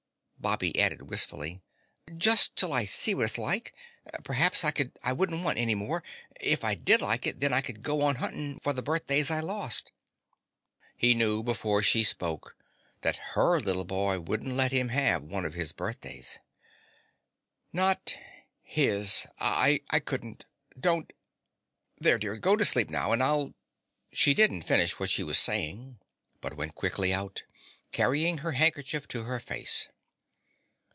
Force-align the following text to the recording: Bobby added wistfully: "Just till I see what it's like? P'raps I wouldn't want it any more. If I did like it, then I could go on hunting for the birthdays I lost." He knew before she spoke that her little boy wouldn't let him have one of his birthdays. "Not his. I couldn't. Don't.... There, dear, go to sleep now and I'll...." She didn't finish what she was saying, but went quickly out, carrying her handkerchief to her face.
Bobby 0.43 0.79
added 0.79 1.07
wistfully: 1.07 1.61
"Just 2.17 2.55
till 2.55 2.73
I 2.73 2.85
see 2.85 3.13
what 3.13 3.25
it's 3.25 3.37
like? 3.37 3.75
P'raps 4.23 4.63
I 5.03 5.13
wouldn't 5.13 5.43
want 5.43 5.59
it 5.59 5.61
any 5.61 5.75
more. 5.75 6.01
If 6.39 6.63
I 6.63 6.73
did 6.73 6.99
like 6.99 7.27
it, 7.27 7.39
then 7.39 7.53
I 7.53 7.61
could 7.61 7.83
go 7.83 8.01
on 8.01 8.15
hunting 8.15 8.59
for 8.63 8.73
the 8.73 8.81
birthdays 8.81 9.29
I 9.29 9.39
lost." 9.39 9.91
He 10.97 11.13
knew 11.13 11.43
before 11.43 11.83
she 11.83 12.03
spoke 12.03 12.55
that 13.01 13.33
her 13.35 13.59
little 13.61 13.85
boy 13.85 14.19
wouldn't 14.19 14.55
let 14.55 14.71
him 14.71 14.89
have 14.89 15.21
one 15.21 15.45
of 15.45 15.53
his 15.53 15.73
birthdays. 15.73 16.39
"Not 17.71 18.17
his. 18.63 19.27
I 19.37 19.79
couldn't. 20.05 20.45
Don't.... 20.79 21.13
There, 21.99 22.17
dear, 22.17 22.35
go 22.37 22.55
to 22.55 22.65
sleep 22.65 22.89
now 22.89 23.11
and 23.11 23.21
I'll...." 23.21 23.53
She 24.11 24.33
didn't 24.33 24.63
finish 24.63 24.97
what 24.97 25.11
she 25.11 25.21
was 25.21 25.37
saying, 25.37 25.99
but 26.41 26.57
went 26.57 26.73
quickly 26.73 27.13
out, 27.13 27.43
carrying 27.91 28.39
her 28.39 28.53
handkerchief 28.53 29.07
to 29.09 29.25
her 29.25 29.39
face. 29.39 29.87